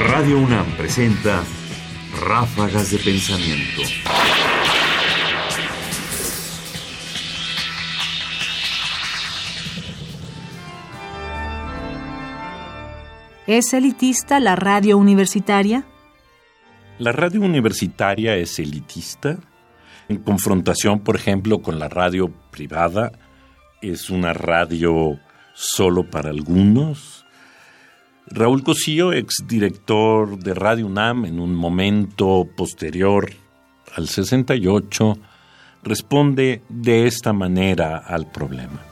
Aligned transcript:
Radio 0.00 0.38
UNAM 0.38 0.76
presenta 0.76 1.42
Ráfagas 2.24 2.92
de 2.92 2.98
Pensamiento. 2.98 3.82
¿Es 13.48 13.74
elitista 13.74 14.38
la 14.38 14.54
radio 14.54 14.96
universitaria? 14.98 15.84
La 17.00 17.10
radio 17.10 17.40
universitaria 17.40 18.36
es 18.36 18.60
elitista. 18.60 19.36
En 20.08 20.18
confrontación, 20.18 21.00
por 21.00 21.16
ejemplo, 21.16 21.60
con 21.60 21.80
la 21.80 21.88
radio 21.88 22.32
privada, 22.52 23.10
es 23.82 24.10
una 24.10 24.32
radio 24.32 25.18
solo 25.54 26.08
para 26.08 26.30
algunos. 26.30 27.26
Raúl 28.30 28.62
Cosío, 28.62 29.12
exdirector 29.12 30.38
de 30.38 30.52
Radio 30.52 30.86
UNAM 30.86 31.24
en 31.24 31.40
un 31.40 31.54
momento 31.54 32.46
posterior 32.56 33.30
al 33.96 34.06
68, 34.06 35.18
responde 35.82 36.62
de 36.68 37.06
esta 37.06 37.32
manera 37.32 37.96
al 37.96 38.30
problema. 38.30 38.82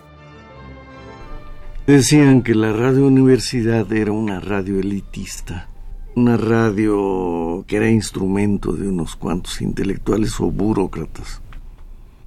Decían 1.86 2.42
que 2.42 2.54
la 2.54 2.72
radio 2.72 3.06
universidad 3.06 3.92
era 3.92 4.10
una 4.10 4.40
radio 4.40 4.80
elitista, 4.80 5.68
una 6.14 6.38
radio 6.38 7.62
que 7.66 7.76
era 7.76 7.90
instrumento 7.90 8.72
de 8.72 8.88
unos 8.88 9.16
cuantos 9.16 9.60
intelectuales 9.60 10.40
o 10.40 10.50
burócratas, 10.50 11.42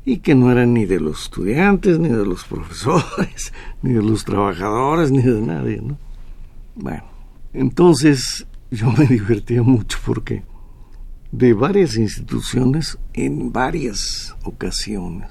y 0.05 0.19
que 0.19 0.35
no 0.35 0.51
era 0.51 0.65
ni 0.67 0.85
de 0.85 0.99
los 0.99 1.23
estudiantes, 1.23 1.97
ni 1.97 2.09
de 2.09 2.25
los 2.25 2.43
profesores, 2.43 3.51
ni 3.81 3.93
de 3.93 4.03
los 4.03 4.25
trabajadores, 4.25 5.11
ni 5.11 5.23
de 5.23 5.41
nadie, 5.41 5.81
¿no? 5.81 6.08
Bueno, 6.79 7.03
entonces 7.53 8.47
yo 8.71 8.91
me 8.91 9.05
divertía 9.05 9.61
mucho 9.63 9.97
porque 10.05 10.43
de 11.31 11.53
varias 11.53 11.95
instituciones, 11.95 12.97
en 13.13 13.51
varias 13.51 14.35
ocasiones, 14.43 15.29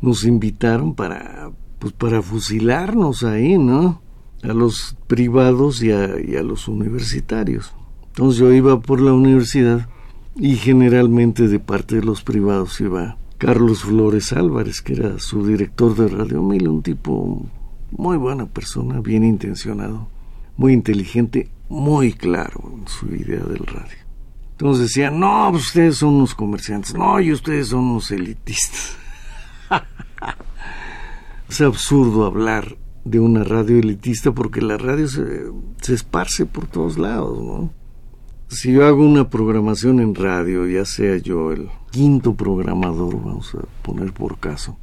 nos 0.00 0.24
invitaron 0.24 0.94
para 0.94 1.50
pues 1.78 1.92
para 1.92 2.22
fusilarnos 2.22 3.22
ahí, 3.22 3.58
¿no? 3.58 4.02
A 4.42 4.48
los 4.48 4.96
privados 5.06 5.82
y 5.82 5.92
a, 5.92 6.08
los 6.42 6.68
universitarios. 6.68 7.74
Entonces 8.08 8.40
yo 8.40 8.52
iba 8.52 8.80
por 8.80 9.00
la 9.00 9.12
universidad 9.12 9.88
y 10.34 10.56
generalmente 10.56 11.48
de 11.48 11.58
parte 11.58 11.96
de 11.96 12.02
los 12.02 12.22
privados 12.22 12.80
iba 12.80 13.18
Carlos 13.38 13.82
Flores 13.82 14.32
Álvarez, 14.32 14.80
que 14.80 14.94
era 14.94 15.18
su 15.18 15.46
director 15.46 15.94
de 15.94 16.08
Radio 16.08 16.42
Mil, 16.42 16.68
un 16.68 16.82
tipo 16.82 17.44
muy 17.90 18.16
buena 18.16 18.46
persona, 18.46 19.00
bien 19.00 19.24
intencionado, 19.24 20.08
muy 20.56 20.72
inteligente, 20.72 21.50
muy 21.68 22.12
claro 22.12 22.72
en 22.72 22.88
su 22.88 23.06
idea 23.14 23.44
del 23.44 23.66
radio. 23.66 23.98
Entonces 24.52 24.84
decían, 24.84 25.20
no, 25.20 25.48
pues 25.50 25.66
ustedes 25.66 25.96
son 25.96 26.14
unos 26.14 26.34
comerciantes, 26.34 26.94
no, 26.94 27.20
y 27.20 27.32
ustedes 27.32 27.68
son 27.68 27.80
unos 27.80 28.10
elitistas. 28.10 28.96
Es 31.48 31.60
absurdo 31.60 32.26
hablar 32.26 32.76
de 33.04 33.20
una 33.20 33.44
radio 33.44 33.78
elitista 33.78 34.32
porque 34.32 34.60
la 34.60 34.78
radio 34.78 35.06
se, 35.06 35.44
se 35.80 35.94
esparce 35.94 36.44
por 36.44 36.66
todos 36.66 36.98
lados, 36.98 37.40
¿no? 37.40 37.70
Si 38.48 38.72
yo 38.72 38.84
hago 38.84 39.04
una 39.04 39.30
programación 39.30 40.00
en 40.00 40.14
radio, 40.16 40.66
ya 40.66 40.84
sea 40.84 41.16
yo 41.16 41.52
el 41.52 41.68
quinto 41.92 42.34
programador, 42.34 43.22
vamos 43.22 43.54
a 43.54 43.64
poner 43.82 44.12
por 44.12 44.38
caso, 44.38 44.76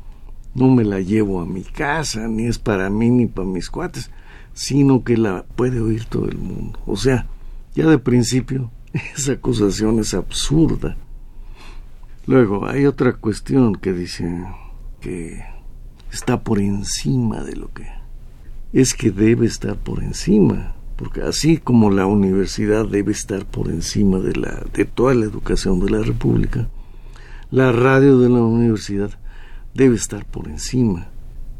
no 0.56 0.70
me 0.70 0.86
la 0.86 1.02
llevo 1.02 1.42
a 1.42 1.46
mi 1.46 1.64
casa, 1.64 2.28
ni 2.28 2.46
es 2.46 2.60
para 2.60 2.90
mí 2.90 3.10
ni 3.10 3.26
para 3.26 3.48
mis 3.48 3.70
cuates, 3.70 4.10
sino 4.54 5.04
que 5.04 5.18
la 5.18 5.44
puede 5.44 5.80
oír 5.80 6.06
todo 6.06 6.28
el 6.28 6.38
mundo. 6.38 6.80
O 6.86 6.96
sea, 6.96 7.28
ya 7.76 7.88
de 7.88 7.98
principio, 7.98 8.72
esa 9.16 9.34
acusación 9.34 10.00
es 10.00 10.14
absurda. 10.14 10.98
Luego, 12.26 12.68
hay 12.68 12.86
otra 12.86 13.14
cuestión 13.14 13.76
que 13.76 13.92
dice 13.94 14.46
que 15.02 15.44
está 16.12 16.44
por 16.44 16.60
encima 16.60 17.44
de 17.44 17.56
lo 17.56 17.74
que 17.74 17.88
es 18.72 18.96
que 18.96 19.12
debe 19.12 19.46
estar 19.46 19.78
por 19.78 20.02
encima, 20.02 20.74
porque 20.96 21.22
así 21.22 21.58
como 21.58 21.92
la 21.92 22.08
universidad 22.08 22.88
debe 22.88 23.12
estar 23.12 23.46
por 23.46 23.70
encima 23.70 24.20
de 24.20 24.36
la 24.36 24.64
de 24.74 24.86
toda 24.86 25.14
la 25.14 25.26
educación 25.26 25.80
de 25.80 25.92
la 25.92 26.02
República, 26.02 26.70
la 27.52 27.72
radio 27.72 28.18
de 28.18 28.30
la 28.30 28.42
universidad 28.42 29.12
debe 29.76 29.96
estar 29.96 30.26
por 30.26 30.48
encima, 30.48 31.08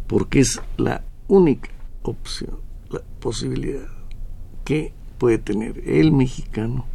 porque 0.08 0.40
es 0.40 0.60
la 0.78 1.04
única 1.28 1.70
opción, 2.02 2.58
posibilidad 3.24 3.88
que 4.66 4.94
puede 5.18 5.38
tener 5.38 5.82
el 5.88 6.12
mexicano 6.12 6.86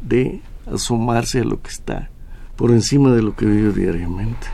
de 0.00 0.40
asomarse 0.64 1.40
a 1.40 1.44
lo 1.44 1.60
que 1.60 1.70
está 1.70 2.08
por 2.54 2.70
encima 2.70 3.10
de 3.12 3.22
lo 3.22 3.34
que 3.34 3.46
vive 3.46 3.72
diariamente. 3.72 4.46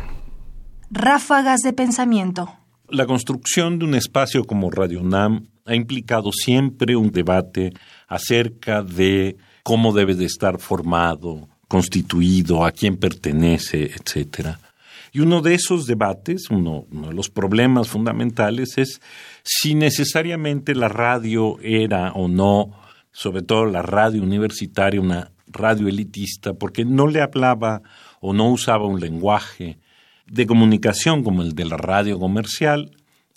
Ráfagas 0.91 1.61
de 1.61 1.75
pensamiento. 1.75 2.49
La 2.89 3.05
construcción 3.05 3.79
de 3.79 3.85
un 3.85 3.95
espacio 3.95 4.45
como 4.45 4.71
Radio 4.71 5.03
UNAM 5.03 5.49
ha 5.67 5.75
implicado 5.75 6.33
siempre 6.33 6.97
un 6.97 7.11
debate 7.11 7.75
acerca 8.07 8.83
de 8.83 9.37
cómo 9.63 9.93
debe 9.93 10.15
de 10.15 10.25
estar 10.25 10.59
formado, 10.59 11.47
constituido, 11.69 12.65
a 12.65 12.73
quién 12.73 12.97
pertenece, 12.97 13.91
etcétera. 13.95 14.59
Y 15.13 15.21
uno 15.21 15.41
de 15.41 15.55
esos 15.55 15.87
debates, 15.87 16.51
uno, 16.51 16.87
uno, 16.91 17.09
de 17.09 17.15
los 17.15 17.31
problemas 17.31 17.89
fundamentales 17.89 18.79
es 18.79 19.01
si 19.43 19.75
necesariamente 19.75 20.75
la 20.75 20.89
radio 20.89 21.59
era 21.63 22.13
o 22.13 22.29
no, 22.29 22.73
sobre 23.13 23.43
todo 23.43 23.67
la 23.67 23.83
radio 23.83 24.23
universitaria, 24.23 25.01
una 25.01 25.33
radio 25.47 25.89
elitista, 25.89 26.55
porque 26.55 26.85
no 26.85 27.07
le 27.07 27.21
hablaba 27.21 27.83
o 28.21 28.33
no 28.33 28.51
usaba 28.51 28.87
un 28.87 29.01
lenguaje 29.01 29.79
de 30.27 30.47
comunicación 30.47 31.23
como 31.23 31.43
el 31.43 31.55
de 31.55 31.65
la 31.65 31.77
radio 31.77 32.19
comercial, 32.19 32.91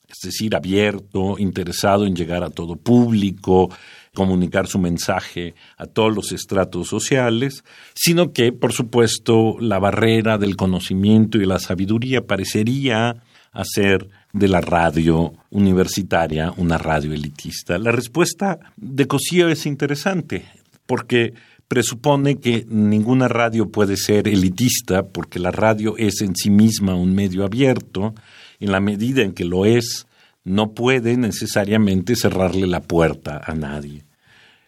es 0.07 0.19
decir, 0.23 0.55
abierto, 0.55 1.37
interesado 1.39 2.05
en 2.05 2.15
llegar 2.15 2.43
a 2.43 2.49
todo 2.49 2.75
público, 2.75 3.69
comunicar 4.13 4.67
su 4.67 4.77
mensaje 4.79 5.55
a 5.77 5.85
todos 5.85 6.13
los 6.13 6.31
estratos 6.31 6.87
sociales, 6.87 7.63
sino 7.93 8.33
que, 8.33 8.51
por 8.51 8.73
supuesto, 8.73 9.55
la 9.59 9.79
barrera 9.79 10.37
del 10.37 10.55
conocimiento 10.57 11.37
y 11.37 11.45
la 11.45 11.59
sabiduría 11.59 12.25
parecería 12.25 13.23
hacer 13.53 14.09
de 14.33 14.47
la 14.47 14.61
radio 14.61 15.33
universitaria 15.49 16.53
una 16.57 16.77
radio 16.77 17.13
elitista. 17.13 17.77
La 17.77 17.91
respuesta 17.91 18.59
de 18.77 19.07
Cosío 19.07 19.49
es 19.49 19.65
interesante, 19.65 20.45
porque 20.85 21.33
presupone 21.67 22.35
que 22.35 22.65
ninguna 22.67 23.29
radio 23.29 23.69
puede 23.69 23.95
ser 23.95 24.27
elitista 24.27 25.07
porque 25.07 25.39
la 25.39 25.51
radio 25.51 25.95
es 25.97 26.21
en 26.21 26.35
sí 26.35 26.49
misma 26.49 26.95
un 26.95 27.13
medio 27.13 27.45
abierto, 27.45 28.13
en 28.59 28.71
la 28.73 28.81
medida 28.81 29.21
en 29.21 29.31
que 29.31 29.45
lo 29.45 29.65
es, 29.65 30.05
no 30.43 30.73
puede 30.73 31.17
necesariamente 31.17 32.15
cerrarle 32.15 32.67
la 32.67 32.81
puerta 32.81 33.41
a 33.45 33.53
nadie. 33.53 34.05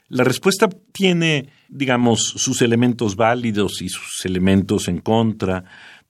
La 0.09 0.23
respuesta 0.23 0.69
tiene, 0.91 1.50
digamos, 1.69 2.22
sus 2.22 2.61
elementos 2.61 3.16
válidos 3.16 3.81
y 3.81 3.89
sus 3.89 4.25
elementos 4.25 4.88
en 4.88 5.00
contra, 5.00 5.63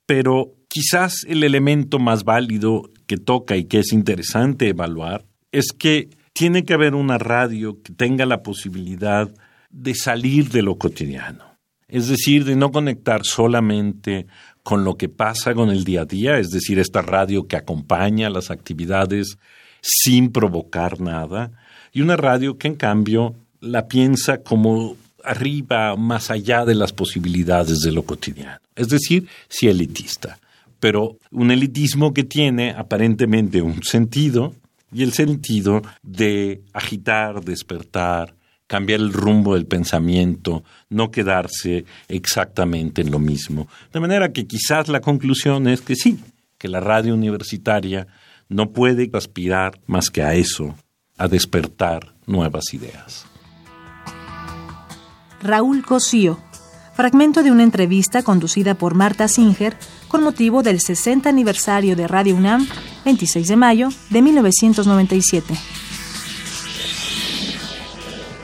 pero 0.04 0.52
quizás 0.68 1.24
el 1.26 1.42
elemento 1.42 1.98
más 1.98 2.24
válido 2.24 2.90
que 3.06 3.16
toca 3.16 3.56
y 3.56 3.64
que 3.64 3.78
es 3.78 3.92
interesante 3.92 4.68
evaluar 4.68 5.24
es 5.52 5.72
que 5.72 6.10
tiene 6.32 6.64
que 6.64 6.74
haber 6.74 6.94
una 6.94 7.16
radio 7.16 7.80
que 7.82 7.92
tenga 7.92 8.26
la 8.26 8.42
posibilidad 8.42 9.32
de 9.70 9.94
salir 9.94 10.50
de 10.50 10.62
lo 10.62 10.76
cotidiano, 10.76 11.53
es 11.88 12.08
decir, 12.08 12.44
de 12.44 12.56
no 12.56 12.70
conectar 12.70 13.24
solamente 13.24 14.26
con 14.62 14.84
lo 14.84 14.96
que 14.96 15.08
pasa 15.08 15.54
con 15.54 15.70
el 15.70 15.84
día 15.84 16.02
a 16.02 16.06
día, 16.06 16.38
es 16.38 16.50
decir, 16.50 16.78
esta 16.78 17.02
radio 17.02 17.46
que 17.46 17.56
acompaña 17.56 18.30
las 18.30 18.50
actividades 18.50 19.38
sin 19.82 20.32
provocar 20.32 21.00
nada, 21.00 21.52
y 21.92 22.00
una 22.00 22.16
radio 22.16 22.56
que 22.56 22.68
en 22.68 22.74
cambio 22.76 23.34
la 23.60 23.86
piensa 23.86 24.38
como 24.38 24.96
arriba, 25.22 25.96
más 25.96 26.30
allá 26.30 26.64
de 26.64 26.74
las 26.74 26.92
posibilidades 26.92 27.80
de 27.80 27.92
lo 27.92 28.04
cotidiano, 28.04 28.58
es 28.74 28.88
decir, 28.88 29.28
si 29.48 29.68
elitista, 29.68 30.38
pero 30.80 31.18
un 31.30 31.50
elitismo 31.50 32.12
que 32.12 32.24
tiene 32.24 32.70
aparentemente 32.70 33.60
un 33.62 33.82
sentido, 33.82 34.54
y 34.94 35.02
el 35.02 35.12
sentido 35.12 35.82
de 36.02 36.62
agitar, 36.72 37.44
despertar, 37.44 38.34
cambiar 38.66 39.00
el 39.00 39.12
rumbo 39.12 39.54
del 39.54 39.66
pensamiento, 39.66 40.64
no 40.88 41.10
quedarse 41.10 41.84
exactamente 42.08 43.02
en 43.02 43.10
lo 43.10 43.18
mismo. 43.18 43.68
De 43.92 44.00
manera 44.00 44.32
que 44.32 44.46
quizás 44.46 44.88
la 44.88 45.00
conclusión 45.00 45.68
es 45.68 45.80
que 45.80 45.96
sí, 45.96 46.18
que 46.58 46.68
la 46.68 46.80
radio 46.80 47.14
universitaria 47.14 48.06
no 48.48 48.70
puede 48.70 49.10
aspirar 49.12 49.80
más 49.86 50.10
que 50.10 50.22
a 50.22 50.34
eso, 50.34 50.74
a 51.18 51.28
despertar 51.28 52.14
nuevas 52.26 52.72
ideas. 52.72 53.26
Raúl 55.42 55.84
Cosío, 55.84 56.38
fragmento 56.94 57.42
de 57.42 57.50
una 57.50 57.64
entrevista 57.64 58.22
conducida 58.22 58.74
por 58.74 58.94
Marta 58.94 59.28
Singer 59.28 59.76
con 60.08 60.22
motivo 60.22 60.62
del 60.62 60.80
60 60.80 61.28
aniversario 61.28 61.96
de 61.96 62.08
Radio 62.08 62.34
UNAM, 62.34 62.66
26 63.04 63.48
de 63.48 63.56
mayo 63.56 63.88
de 64.10 64.22
1997. 64.22 65.54